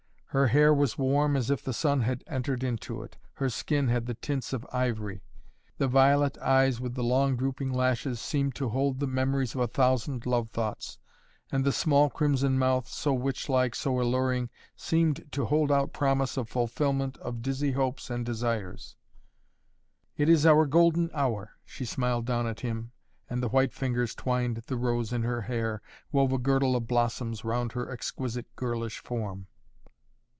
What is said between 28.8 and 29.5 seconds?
form.